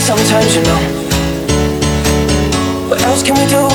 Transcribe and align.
sometimes, 0.00 0.56
you 0.56 0.62
know. 0.62 0.80
What 2.88 3.02
else 3.02 3.22
can 3.22 3.34
we 3.34 3.46
do? 3.46 3.69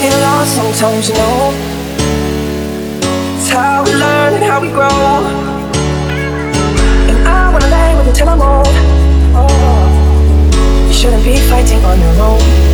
get 0.00 0.18
lost 0.22 0.56
sometimes, 0.56 1.08
you 1.08 1.14
know. 1.14 1.52
It's 3.36 3.50
how 3.50 3.84
we 3.84 3.92
learn 3.92 4.34
and 4.34 4.44
how 4.44 4.60
we 4.60 4.68
grow. 4.68 4.88
And 7.10 7.18
I 7.28 7.52
wanna 7.52 7.68
lay 7.68 7.94
with 7.96 8.06
you 8.06 8.14
till 8.14 8.28
I'm 8.28 8.40
old. 8.40 8.74
Oh. 9.36 10.86
You 10.88 10.94
shouldn't 10.94 11.24
be 11.24 11.36
fighting 11.50 11.84
on 11.84 12.00
your 12.00 12.22
own. 12.22 12.69